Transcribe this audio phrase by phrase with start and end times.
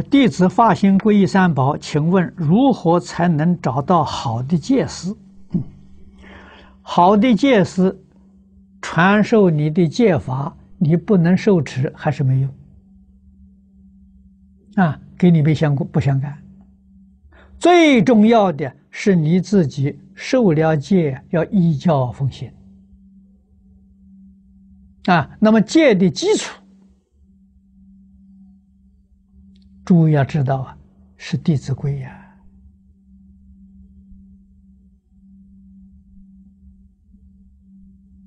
[0.00, 5.14] 弟子发心皈依三宝，请问如何才能找到好的戒师？
[6.80, 8.02] 好的戒师
[8.80, 12.54] 传授你的戒法，你不能受持还是没用
[14.76, 14.98] 啊？
[15.18, 16.38] 跟你没相不相干。
[17.58, 22.50] 最重要的是你自己受了戒，要依教奉行
[25.04, 25.30] 啊。
[25.38, 26.61] 那么戒的基础。
[29.92, 30.78] 诸位要知道啊，
[31.18, 32.34] 是《弟子规》呀！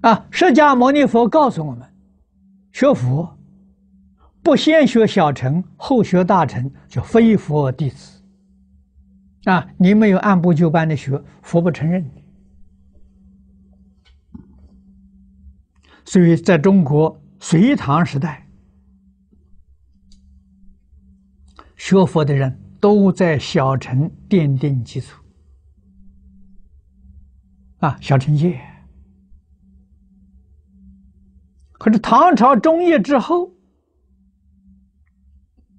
[0.00, 1.86] 啊，释迦牟尼佛告诉我们，
[2.72, 3.38] 学佛
[4.42, 8.22] 不先学小乘，后学大乘，就非佛弟子。
[9.44, 12.24] 啊，你没有按部就班的学，佛不承认你。
[16.06, 18.46] 所以，在中国隋唐时代。
[21.80, 25.24] 学佛的人都在小乘奠定基础，
[27.78, 28.60] 啊，小乘戒。
[31.72, 33.50] 可是唐朝中叶之后，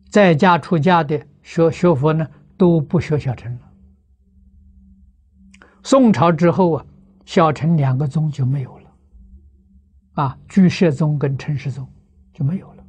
[0.09, 2.27] 在家出家的学学佛呢，
[2.57, 3.71] 都不学小乘了。
[5.83, 6.85] 宋朝之后啊，
[7.25, 8.91] 小乘两个宗就没有了，
[10.13, 11.87] 啊，居士宗跟陈氏宗
[12.33, 12.80] 就没有了。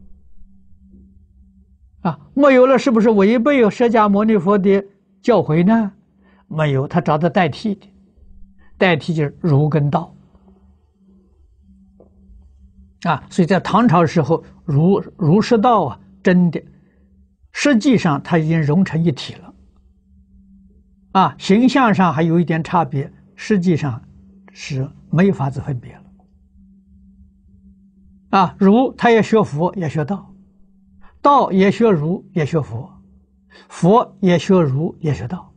[2.03, 4.85] 啊，没有了，是不是违背有释迦牟尼佛的
[5.23, 5.93] 教诲呢？
[6.49, 7.87] 没有，他找到代替的，
[8.77, 10.15] 代替就是儒跟道。
[13.05, 16.63] 啊，所以在唐朝时候，儒儒释道啊，真的，
[17.53, 19.55] 实际上它已经融成一体了。
[21.13, 24.03] 啊，形象上还有一点差别，实际上
[24.53, 26.03] 是没法子分别了。
[28.31, 30.32] 啊，儒他也学佛，也学道。
[31.23, 32.91] 道也学儒，也学佛；
[33.69, 35.55] 佛也学儒，也学道。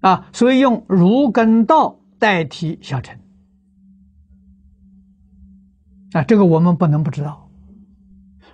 [0.00, 3.18] 啊，所以用儒跟道代替小乘。
[6.12, 7.50] 啊，这个我们不能不知道。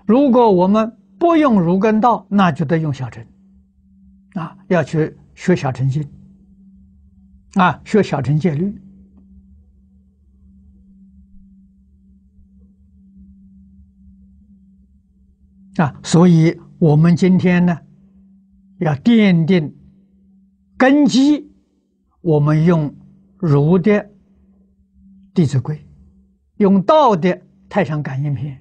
[0.06, 3.26] 如果我们不用儒跟道，那就得用小乘。
[4.34, 6.08] 啊，要去学小乘经。
[7.54, 8.74] 啊，学小乘戒律。
[15.78, 17.78] 啊，所以我们今天呢，
[18.78, 19.76] 要奠定
[20.76, 21.52] 根基，
[22.20, 22.92] 我们用
[23.36, 23.92] 儒的
[25.32, 25.76] 《弟子规》，
[26.56, 27.28] 用道的
[27.68, 28.54] 《太上感应篇》，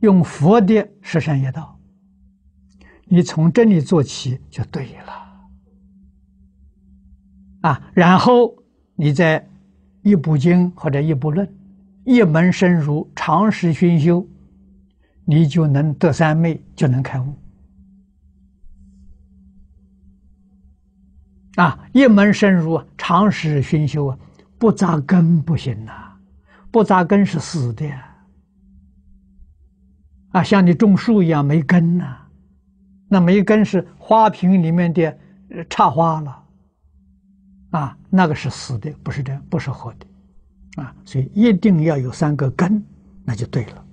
[0.00, 1.78] 用佛的《十善业道》，
[3.04, 5.12] 你从这里做起就对了。
[7.60, 8.52] 啊，然后
[8.96, 9.48] 你再
[10.02, 11.48] 一部经或者一部论，
[12.04, 14.26] 一门深入，长时熏修。
[15.30, 17.32] 你就能得三昧，就能开悟。
[21.54, 24.18] 啊，一门深入，长时熏修啊，
[24.58, 25.92] 不扎根不行呐，
[26.72, 27.88] 不扎根是死的。
[30.32, 32.16] 啊，像你种树一样没根呐，
[33.08, 35.16] 那没根是花瓶里面的
[35.68, 36.44] 插花了。
[37.70, 40.82] 啊，那个是死的，不是这样，不是活的。
[40.82, 42.84] 啊，所以一定要有三个根，
[43.24, 43.84] 那就对了。